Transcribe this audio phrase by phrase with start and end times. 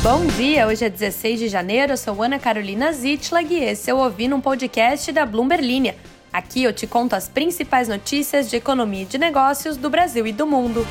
[0.00, 3.94] Bom dia, hoje é 16 de janeiro, eu sou Ana Carolina Zitlag e esse é
[3.94, 5.96] o Ouvindo um podcast da Bloomberg Linha.
[6.32, 10.32] Aqui eu te conto as principais notícias de economia e de negócios do Brasil e
[10.32, 10.86] do mundo.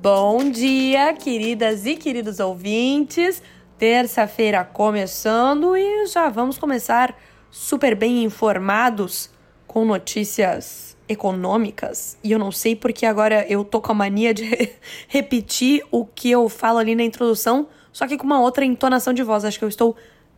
[0.00, 3.42] Bom dia, queridas e queridos ouvintes.
[3.76, 7.14] Terça-feira começando e já vamos começar
[7.50, 9.33] super bem informados
[9.74, 14.70] com notícias econômicas, e eu não sei porque agora eu tô com a mania de
[15.08, 19.24] repetir o que eu falo ali na introdução, só que com uma outra entonação de
[19.24, 19.44] voz.
[19.44, 19.96] Acho que eu estou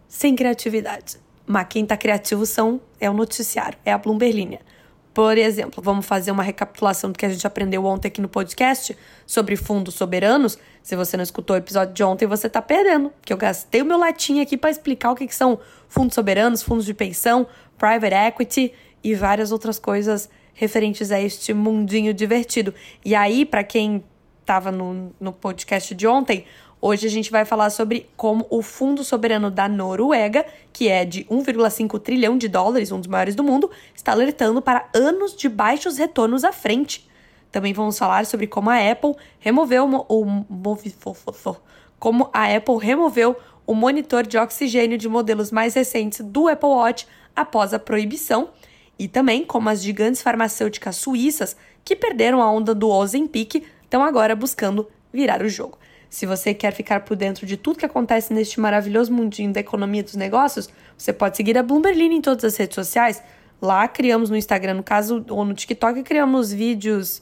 [0.08, 1.18] sem criatividade.
[1.46, 4.58] Mas quem tá criativo são é o noticiário, é a Bloomberg
[5.16, 8.95] Por exemplo, vamos fazer uma recapitulação do que a gente aprendeu ontem aqui no podcast
[9.27, 10.59] sobre fundos soberanos.
[10.83, 13.87] Se você não escutou o episódio de ontem, você tá perdendo, que eu gastei o
[13.87, 15.59] meu latim aqui para explicar o que, que são
[15.89, 17.47] fundos soberanos, fundos de pensão,
[17.79, 22.75] private equity e várias outras coisas referentes a este mundinho divertido.
[23.03, 24.05] E aí, para quem
[24.42, 26.45] estava no, no podcast de ontem,
[26.80, 31.24] hoje a gente vai falar sobre como o Fundo Soberano da Noruega, que é de
[31.24, 35.98] 1,5 trilhão de dólares, um dos maiores do mundo, está alertando para anos de baixos
[35.98, 37.08] retornos à frente.
[37.50, 40.27] Também vamos falar sobre como a Apple removeu o,
[41.98, 47.06] como a Apple removeu o monitor de oxigênio de modelos mais recentes do Apple Watch
[47.34, 48.50] após a proibição
[48.98, 54.34] e também como as gigantes farmacêuticas suíças que perderam a onda do Ozempic estão agora
[54.34, 55.78] buscando virar o jogo.
[56.17, 60.03] Se você quer ficar por dentro de tudo que acontece neste maravilhoso mundinho da economia
[60.03, 63.23] dos negócios, você pode seguir a Bloomberg em todas as redes sociais.
[63.61, 67.20] Lá criamos no Instagram, no caso, ou no TikTok, criamos vídeos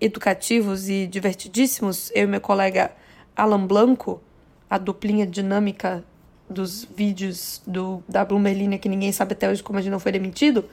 [0.00, 2.12] educativos e divertidíssimos.
[2.14, 2.92] Eu e meu colega
[3.34, 4.22] Alan Blanco,
[4.70, 6.04] a duplinha dinâmica
[6.48, 10.12] dos vídeos do, da Bloomberg que ninguém sabe até hoje como a gente não foi
[10.12, 10.64] demitido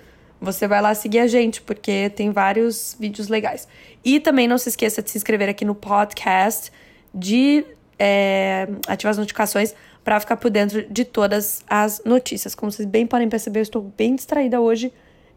[0.43, 3.65] você vai lá seguir a gente, porque tem vários vídeos legais.
[4.03, 6.69] E também não se esqueça de se inscrever aqui no podcast,
[7.13, 7.65] de
[7.99, 12.53] é, ativar as notificações para ficar por dentro de todas as notícias.
[12.53, 14.91] Como vocês bem podem perceber, eu estou bem distraída hoje.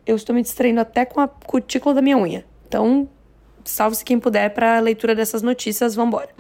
[0.04, 2.44] Eu estou me distraindo até com a cutícula da minha unha.
[2.66, 3.08] Então,
[3.64, 5.94] salve-se quem puder para a leitura dessas notícias.
[5.94, 6.30] Vamos embora.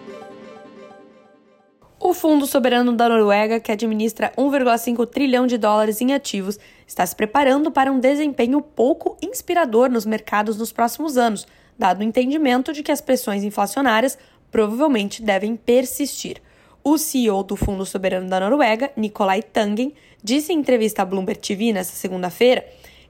[1.98, 7.16] O Fundo Soberano da Noruega, que administra 1,5 trilhão de dólares em ativos, está se
[7.16, 11.46] preparando para um desempenho pouco inspirador nos mercados nos próximos anos,
[11.76, 14.18] dado o entendimento de que as pressões inflacionárias
[14.50, 16.40] provavelmente devem persistir.
[16.82, 19.92] O CEO do Fundo Soberano da Noruega, Nicolai Tangen,
[20.22, 22.64] disse em entrevista à Bloomberg TV nesta segunda-feira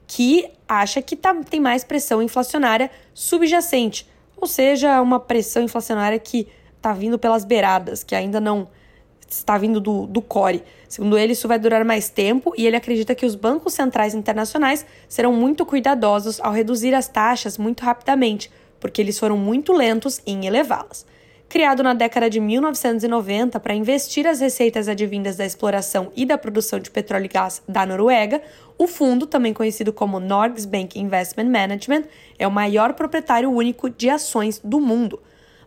[0.07, 6.47] que acha que tá, tem mais pressão inflacionária subjacente, ou seja, uma pressão inflacionária que
[6.77, 8.67] está vindo pelas beiradas, que ainda não
[9.29, 10.63] está vindo do, do core.
[10.87, 14.85] Segundo ele, isso vai durar mais tempo e ele acredita que os bancos centrais internacionais
[15.09, 18.49] serão muito cuidadosos ao reduzir as taxas muito rapidamente,
[18.79, 21.05] porque eles foram muito lentos em elevá-las.
[21.49, 26.77] Criado na década de 1990 para investir as receitas advindas da exploração e da produção
[26.77, 28.41] de petróleo e gás da Noruega,
[28.77, 32.03] o fundo, também conhecido como Norges Bank Investment Management,
[32.37, 35.21] é o maior proprietário único de ações do mundo.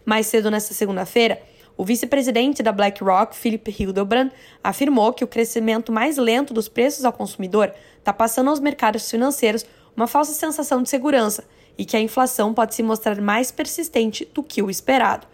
[0.05, 1.41] Mais cedo nesta segunda-feira,
[1.79, 4.29] o vice-presidente da BlackRock, Philip Hildebrand,
[4.63, 9.65] afirmou que o crescimento mais lento dos preços ao consumidor está passando aos mercados financeiros
[9.97, 11.45] uma falsa sensação de segurança
[11.79, 15.27] e que a inflação pode se mostrar mais persistente do que o esperado.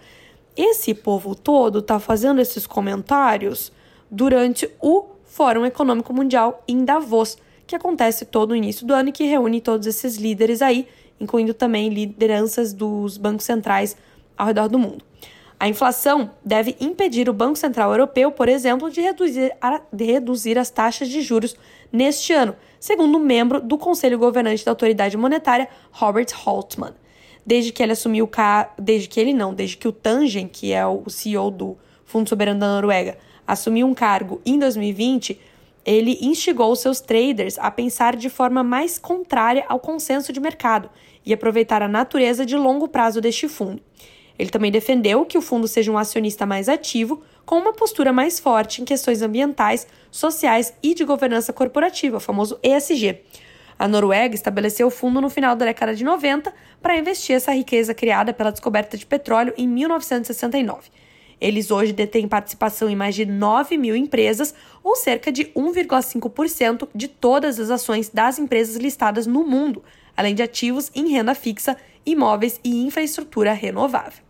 [0.56, 3.70] Esse povo todo está fazendo esses comentários
[4.10, 7.36] durante o Fórum Econômico Mundial em Davos,
[7.66, 10.88] que acontece todo o início do ano e que reúne todos esses líderes aí,
[11.20, 13.96] incluindo também lideranças dos bancos centrais
[14.34, 15.04] ao redor do mundo.
[15.60, 20.58] A inflação deve impedir o Banco Central Europeu, por exemplo, de reduzir, a, de reduzir
[20.58, 21.54] as taxas de juros
[21.92, 26.94] neste ano, segundo um membro do Conselho Governante da Autoridade Monetária, Robert Holtman.
[27.46, 30.84] Desde que ele assumiu o desde que ele não, desde que o Tangen, que é
[30.84, 35.38] o CEO do Fundo Soberano da Noruega, assumiu um cargo em 2020,
[35.84, 40.90] ele instigou seus traders a pensar de forma mais contrária ao consenso de mercado
[41.24, 43.80] e aproveitar a natureza de longo prazo deste fundo.
[44.36, 48.40] Ele também defendeu que o fundo seja um acionista mais ativo, com uma postura mais
[48.40, 53.20] forte em questões ambientais, sociais e de governança corporativa, o famoso ESG.
[53.78, 57.94] A Noruega estabeleceu o fundo no final da década de 90 para investir essa riqueza
[57.94, 60.88] criada pela descoberta de petróleo em 1969.
[61.38, 67.08] Eles hoje detêm participação em mais de 9 mil empresas, ou cerca de 1,5% de
[67.08, 69.84] todas as ações das empresas listadas no mundo,
[70.16, 71.76] além de ativos em renda fixa,
[72.06, 74.24] imóveis e infraestrutura renovável.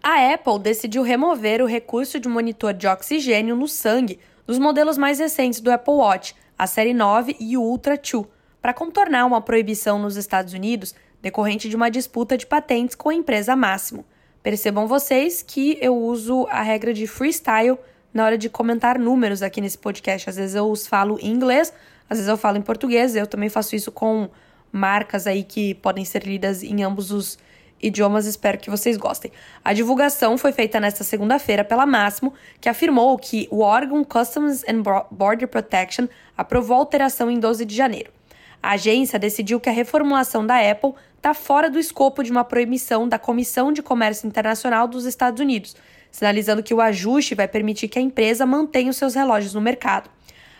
[0.00, 5.18] A Apple decidiu remover o recurso de monitor de oxigênio no sangue dos modelos mais
[5.18, 8.26] recentes do Apple Watch, a série 9 e o Ultra 2,
[8.60, 13.14] para contornar uma proibição nos Estados Unidos decorrente de uma disputa de patentes com a
[13.14, 14.04] empresa Máximo.
[14.42, 17.78] Percebam vocês que eu uso a regra de freestyle
[18.12, 20.30] na hora de comentar números aqui nesse podcast.
[20.30, 21.72] Às vezes eu os falo em inglês,
[22.08, 23.14] às vezes eu falo em português.
[23.14, 24.28] Eu também faço isso com
[24.72, 27.38] marcas aí que podem ser lidas em ambos os
[27.82, 28.26] idiomas.
[28.26, 29.32] Espero que vocês gostem.
[29.64, 34.82] A divulgação foi feita nesta segunda-feira pela Máximo, que afirmou que o órgão Customs and
[35.10, 38.10] Border Protection aprovou a alteração em 12 de janeiro.
[38.62, 43.08] A agência decidiu que a reformulação da Apple está fora do escopo de uma proibição
[43.08, 45.76] da Comissão de Comércio Internacional dos Estados Unidos,
[46.10, 50.10] sinalizando que o ajuste vai permitir que a empresa mantenha os seus relógios no mercado.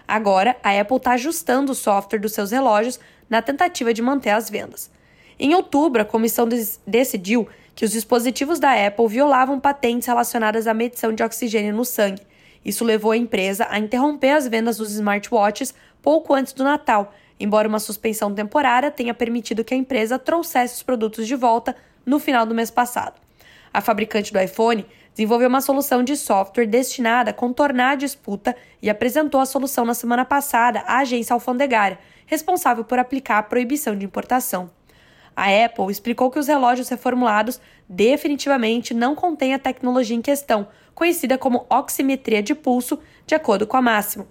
[0.06, 2.99] Agora, a Apple está ajustando o software dos seus relógios
[3.29, 4.91] na tentativa de manter as vendas.
[5.38, 6.49] Em outubro, a comissão
[6.87, 12.23] decidiu que os dispositivos da Apple violavam patentes relacionadas à medição de oxigênio no sangue.
[12.64, 17.69] Isso levou a empresa a interromper as vendas dos smartwatches pouco antes do Natal, embora
[17.69, 22.44] uma suspensão temporária tenha permitido que a empresa trouxesse os produtos de volta no final
[22.44, 23.20] do mês passado.
[23.73, 28.90] A fabricante do iPhone desenvolveu uma solução de software destinada a contornar a disputa e
[28.90, 34.05] apresentou a solução na semana passada à agência alfandegária, responsável por aplicar a proibição de
[34.05, 34.70] importação.
[35.40, 41.38] A Apple explicou que os relógios reformulados definitivamente não contêm a tecnologia em questão, conhecida
[41.38, 44.26] como oximetria de pulso, de acordo com a Máximo.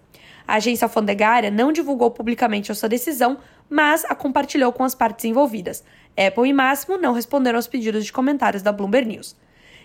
[0.45, 3.37] A agência alfandegária não divulgou publicamente a sua decisão,
[3.69, 5.81] mas a compartilhou com as partes envolvidas.
[6.17, 9.33] Apple e Máximo não responderam aos pedidos de comentários da Bloomberg News.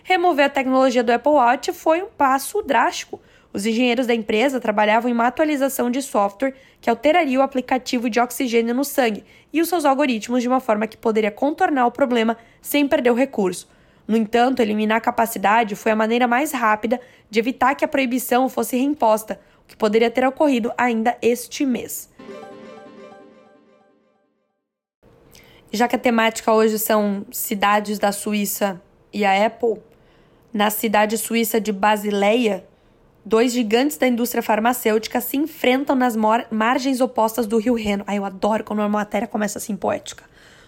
[0.03, 3.21] Remover a tecnologia do Apple Watch foi um passo drástico.
[3.53, 8.19] Os engenheiros da empresa trabalhavam em uma atualização de software que alteraria o aplicativo de
[8.19, 9.23] oxigênio no sangue
[9.53, 13.15] e os seus algoritmos de uma forma que poderia contornar o problema sem perder o
[13.15, 13.69] recurso.
[14.07, 18.49] No entanto, eliminar a capacidade foi a maneira mais rápida de evitar que a proibição
[18.49, 22.11] fosse reimposta, que poderia ter ocorrido ainda este mês.
[25.71, 29.77] Já que a temática hoje são cidades da Suíça e a Apple,
[30.51, 32.63] na cidade suíça de Basileia,
[33.25, 36.15] dois gigantes da indústria farmacêutica se enfrentam nas
[36.51, 38.03] margens opostas do rio Reno.
[38.05, 40.25] Ai, eu adoro quando uma matéria começa assim poética.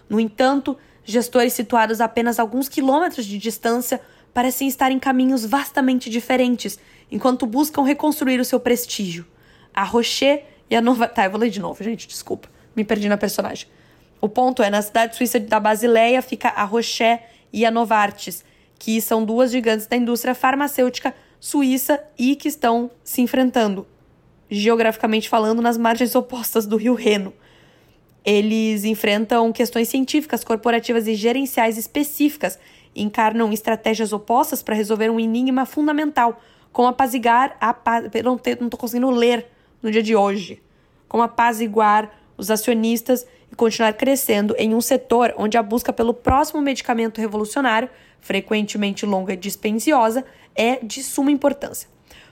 [0.10, 4.00] No entanto, gestores situados a apenas alguns quilômetros de distância
[4.34, 6.80] parecem estar em caminhos vastamente diferentes
[7.12, 9.26] enquanto buscam reconstruir o seu prestígio.
[9.74, 11.08] A Rocher e a Nova.
[11.08, 12.50] Tá, eu vou ler de novo, gente, desculpa.
[12.76, 13.68] Me perdi na personagem.
[14.22, 17.22] O ponto é, na cidade suíça da Basileia fica a Rocher
[17.52, 18.44] e a Novartis,
[18.80, 21.14] que são duas gigantes da indústria farmacêutica
[21.46, 23.86] suíça e que estão se enfrentando,
[24.50, 27.32] geograficamente falando, nas margens opostas do rio Reno.
[28.26, 32.58] Eles enfrentam questões científicas, corporativas e gerenciais específicas
[32.96, 38.06] e encarnam estratégias opostas para resolver um enigma fundamental, como apaziguar, apaz...
[38.24, 39.46] não, não tô conseguindo ler
[39.84, 40.64] no dia de hoje,
[41.08, 46.62] como apaziguar os acionistas e continuar crescendo em um setor onde a busca pelo próximo
[46.62, 47.90] medicamento revolucionário,
[48.20, 50.26] frequentemente longa e dispendiosa,
[50.56, 51.90] é de suma importância.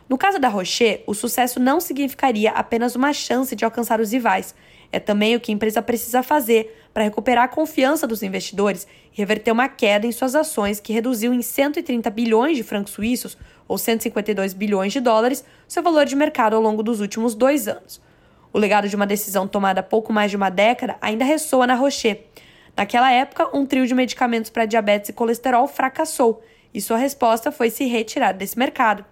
[0.10, 4.54] No caso da Rocher, o sucesso não significaria apenas uma chance de alcançar os rivais,
[4.92, 9.18] é também o que a empresa precisa fazer para recuperar a confiança dos investidores e
[9.18, 13.36] reverter uma queda em suas ações que reduziu em 130 bilhões de francos suíços,
[13.68, 18.00] ou 152 bilhões de dólares, seu valor de mercado ao longo dos últimos dois anos.
[18.54, 21.74] O legado de uma decisão tomada há pouco mais de uma década ainda ressoa na
[21.74, 22.26] Rocher.
[22.78, 27.72] Naquela época, um trio de medicamentos para diabetes e colesterol fracassou, e sua resposta foi
[27.72, 29.04] se retirar desse mercado.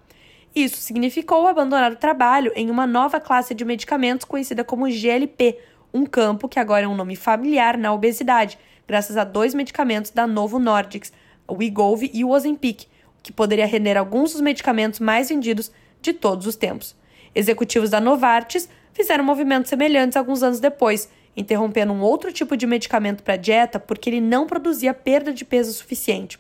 [0.56, 5.58] Isso significou abandonar o trabalho em uma nova classe de medicamentos conhecida como GLP,
[5.92, 10.28] um campo que agora é um nome familiar na obesidade, graças a dois medicamentos da
[10.28, 11.12] Novo Nordics,
[11.48, 12.88] o Wegovy e o Ozempic,
[13.24, 16.96] que poderia render alguns dos medicamentos mais vendidos de todos os tempos.
[17.34, 23.24] Executivos da Novartis fizeram movimentos semelhantes alguns anos depois, interrompendo um outro tipo de medicamento
[23.24, 26.40] para dieta porque ele não produzia perda de peso suficiente.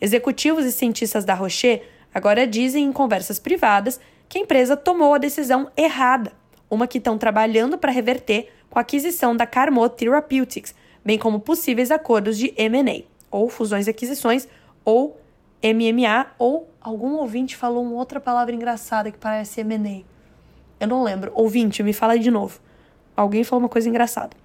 [0.00, 1.82] Executivos e cientistas da Rocher
[2.12, 6.32] agora dizem em conversas privadas que a empresa tomou a decisão errada,
[6.70, 11.90] uma que estão trabalhando para reverter com a aquisição da Carmo Therapeutics, bem como possíveis
[11.90, 14.48] acordos de M&A, ou fusões e aquisições,
[14.84, 15.20] ou
[15.62, 20.02] MMA, ou algum ouvinte falou uma outra palavra engraçada que parece M&A.
[20.82, 21.30] Eu não lembro.
[21.32, 22.58] Ouvinte, me fala aí de novo.
[23.16, 24.36] Alguém falou uma coisa engraçada.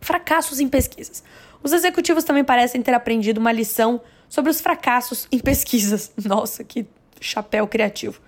[0.00, 1.22] Fracassos em pesquisas.
[1.62, 6.10] Os executivos também parecem ter aprendido uma lição sobre os fracassos em pesquisas.
[6.24, 6.84] Nossa, que
[7.20, 8.20] chapéu criativo.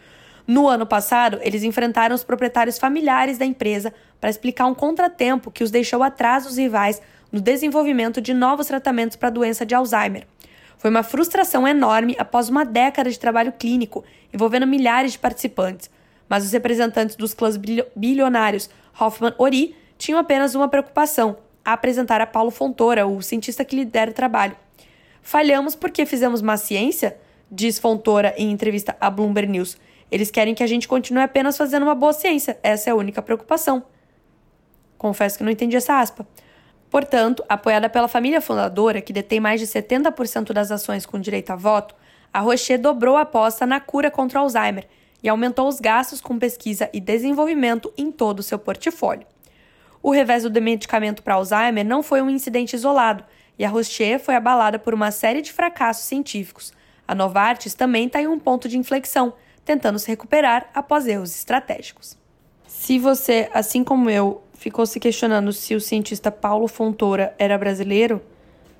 [0.46, 5.64] No ano passado, eles enfrentaram os proprietários familiares da empresa para explicar um contratempo que
[5.64, 10.24] os deixou atrás dos rivais no desenvolvimento de novos tratamentos para a doença de Alzheimer.
[10.78, 15.90] Foi uma frustração enorme após uma década de trabalho clínico envolvendo milhares de participantes,
[16.28, 17.56] mas os representantes dos clãs
[17.94, 24.10] bilionários Hoffman Ori tinham apenas uma preocupação: apresentar a Paulo Fontoura, o cientista que lidera
[24.10, 24.56] o trabalho.
[25.22, 27.16] Falhamos porque fizemos má ciência?
[27.50, 29.76] Diz Fontoura em entrevista à Bloomberg News.
[30.10, 32.58] Eles querem que a gente continue apenas fazendo uma boa ciência.
[32.62, 33.84] Essa é a única preocupação.
[34.98, 36.26] Confesso que não entendi essa aspa.
[36.90, 41.56] Portanto, apoiada pela família fundadora, que detém mais de 70% das ações com direito a
[41.56, 41.94] voto,
[42.32, 44.86] a Rocher dobrou a aposta na cura contra Alzheimer
[45.24, 49.26] e aumentou os gastos com pesquisa e desenvolvimento em todo o seu portfólio.
[50.02, 53.24] O revés do medicamento para Alzheimer não foi um incidente isolado,
[53.58, 56.74] e a Rocher foi abalada por uma série de fracassos científicos.
[57.08, 59.32] A Novartis também está em um ponto de inflexão,
[59.64, 62.18] tentando se recuperar após erros estratégicos.
[62.66, 68.20] Se você, assim como eu, ficou se questionando se o cientista Paulo Fontoura era brasileiro,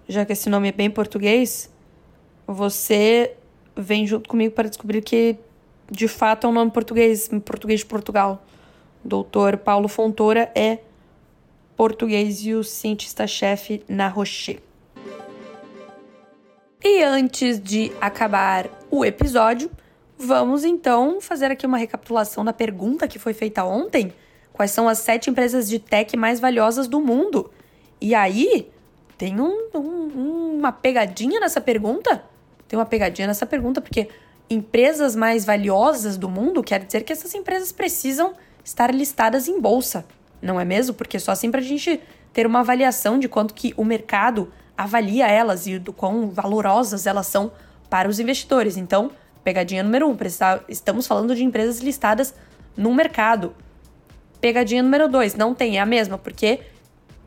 [0.07, 1.73] já que esse nome é bem português,
[2.47, 3.35] você
[3.75, 5.39] vem junto comigo para descobrir que
[5.91, 8.45] de fato é um nome português, português de Portugal.
[9.05, 10.79] doutor Paulo Fontoura é
[11.77, 14.61] português e o cientista-chefe na Rocher.
[16.83, 19.71] E antes de acabar o episódio,
[20.19, 24.13] vamos então fazer aqui uma recapitulação da pergunta que foi feita ontem.
[24.53, 27.51] Quais são as sete empresas de tech mais valiosas do mundo?
[28.01, 28.71] E aí,
[29.17, 32.25] tem um, um, uma pegadinha nessa pergunta?
[32.69, 34.09] Tem uma pegadinha nessa pergunta, porque
[34.49, 38.35] empresas mais valiosas do mundo quer dizer que essas empresas precisam
[38.65, 40.05] estar listadas em bolsa
[40.45, 40.95] não é mesmo?
[40.95, 41.99] Porque só assim para a gente
[42.33, 47.27] ter uma avaliação de quanto que o mercado avalia elas e do quão valorosas elas
[47.27, 47.51] são
[47.89, 48.77] para os investidores.
[48.77, 49.11] Então,
[49.43, 50.17] pegadinha número um,
[50.69, 52.35] estamos falando de empresas listadas
[52.77, 53.55] no mercado.
[54.41, 56.61] Pegadinha número dois, não tem, é a mesma, porque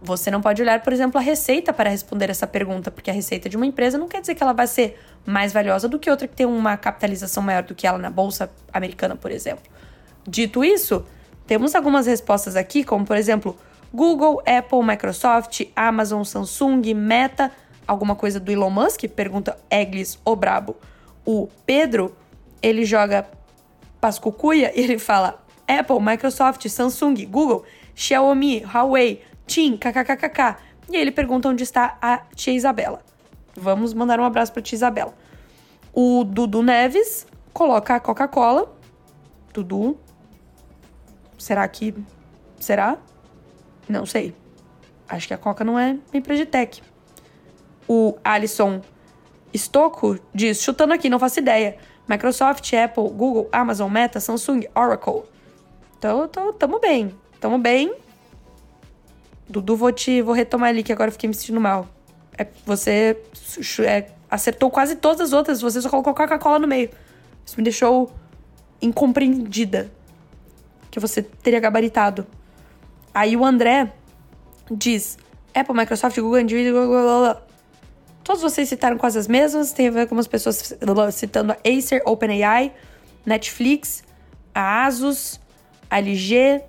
[0.07, 3.49] você não pode olhar, por exemplo, a receita para responder essa pergunta, porque a receita
[3.49, 6.27] de uma empresa não quer dizer que ela vai ser mais valiosa do que outra
[6.27, 9.65] que tem uma capitalização maior do que ela na bolsa americana, por exemplo.
[10.25, 11.05] Dito isso,
[11.45, 13.57] temos algumas respostas aqui, como por exemplo,
[13.93, 17.51] Google, Apple, Microsoft, Amazon, Samsung, Meta,
[17.85, 19.03] alguma coisa do Elon Musk?
[19.09, 20.77] Pergunta Eglis, o brabo.
[21.25, 22.15] O Pedro,
[22.61, 23.27] ele joga
[23.99, 30.57] pascucuia e ele fala Apple, Microsoft, Samsung, Google, Xiaomi, Huawei, TIM, kkkk.
[30.89, 33.01] E aí ele pergunta onde está a tia Isabela.
[33.55, 35.13] Vamos mandar um abraço para tia Isabela.
[35.91, 38.71] O Dudu Neves coloca a Coca-Cola.
[39.51, 39.97] Dudu,
[41.37, 41.93] Será que.
[42.59, 42.97] Será?
[43.87, 44.33] Não sei.
[45.07, 46.81] Acho que a Coca não é de tech.
[47.87, 48.81] O Alisson
[49.55, 51.77] Stocco diz: chutando aqui, não faço ideia.
[52.07, 55.23] Microsoft, Apple, Google, Amazon, Meta, Samsung, Oracle.
[55.97, 57.13] Então, tamo bem.
[57.39, 57.93] Tamo bem.
[59.49, 61.87] Dudu, vou te vou retomar ali que agora fiquei me sentindo mal.
[62.37, 63.17] É, você
[63.85, 66.89] é, acertou quase todas as outras, você só colocou Coca-Cola no meio.
[67.45, 68.11] Isso me deixou
[68.81, 69.91] incompreendida
[70.91, 72.27] que você teria gabaritado.
[73.13, 73.91] Aí o André
[74.69, 75.17] diz:
[75.53, 76.71] Apple, Microsoft, Google, Android,
[78.23, 80.75] Todos vocês citaram quase as mesmas, tem a ver com algumas pessoas
[81.13, 82.73] citando a Acer, OpenAI,
[83.25, 84.03] Netflix,
[84.53, 85.39] a Asus,
[85.89, 86.61] a LG,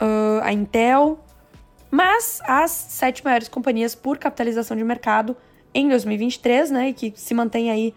[0.00, 1.24] uh, a Intel,
[1.90, 5.36] mas as sete maiores companhias por capitalização de mercado
[5.74, 7.94] em 2023, né, e que se mantém aí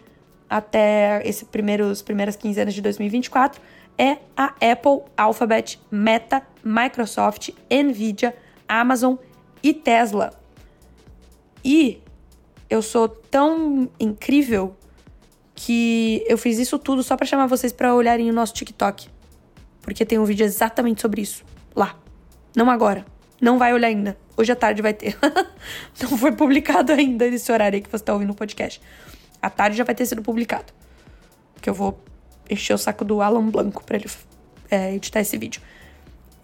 [0.50, 3.62] até esse primeiros primeiras quinzenas de 2024,
[3.98, 8.36] é a Apple, Alphabet, Meta, Microsoft, Nvidia,
[8.68, 9.16] Amazon
[9.64, 10.34] e Tesla.
[11.64, 12.02] E
[12.70, 14.76] eu sou tão incrível
[15.54, 19.10] que eu fiz isso tudo só para chamar vocês para olharem o nosso TikTok.
[19.82, 21.44] Porque tem um vídeo exatamente sobre isso
[21.76, 22.00] lá.
[22.56, 23.06] Não agora.
[23.42, 24.16] Não vai olhar ainda.
[24.38, 25.18] Hoje à tarde vai ter.
[26.00, 28.80] Não foi publicado ainda nesse horário aí que você tá ouvindo o podcast.
[29.42, 30.72] À tarde já vai ter sido publicado.
[31.60, 32.00] Que eu vou
[32.48, 34.06] encher o saco do Alan Blanco para ele
[34.70, 35.60] é, editar esse vídeo.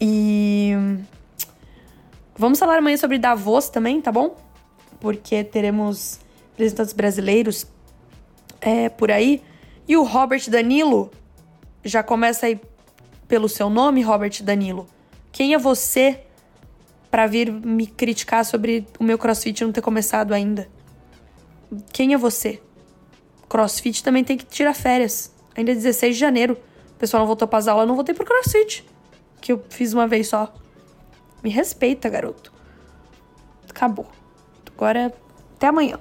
[0.01, 0.74] E
[2.36, 4.36] vamos falar amanhã sobre Davos também, tá bom?
[5.00, 6.20] Porque teremos
[6.51, 7.68] representantes brasileiros
[8.60, 9.44] é, por aí.
[9.88, 11.12] E o Robert Danilo
[11.86, 12.60] já começa aí
[13.27, 14.88] pelo seu nome, Robert Danilo.
[15.32, 16.24] Quem é você
[17.10, 20.68] para vir me criticar sobre o meu crossfit não ter começado ainda?
[21.92, 22.62] Quem é você?
[23.50, 25.34] Crossfit também tem que tirar férias.
[25.56, 26.58] Ainda é 16 de janeiro.
[26.96, 28.86] O pessoal não voltou pras aulas, eu não voltei pro crossfit.
[29.42, 30.54] Que eu fiz uma vez só.
[31.44, 32.52] Me respeita, garoto.
[33.70, 34.08] Acabou.
[34.76, 35.14] Agora,
[35.56, 36.00] até amanhã.